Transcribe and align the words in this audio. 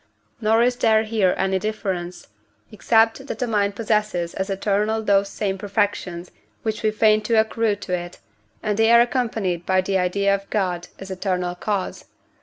Nor 0.41 0.63
is 0.63 0.77
there 0.77 1.03
here 1.03 1.35
any 1.37 1.59
difference, 1.59 2.29
except 2.71 3.27
that 3.27 3.37
the 3.37 3.45
mind 3.45 3.75
possesses 3.75 4.33
as 4.33 4.49
eternal 4.49 5.03
those 5.03 5.29
same 5.29 5.59
perfections 5.59 6.31
which 6.63 6.81
we 6.81 6.89
feigned 6.89 7.23
to 7.25 7.39
accrue 7.39 7.75
to 7.75 7.93
it, 7.93 8.19
and 8.63 8.79
they 8.79 8.89
are 8.91 9.01
accompanied 9.01 9.63
by 9.63 9.79
the 9.79 9.99
idea 9.99 10.33
of 10.33 10.49
God 10.49 10.87
as 10.97 11.11
eternal 11.11 11.53
cause. 11.53 12.05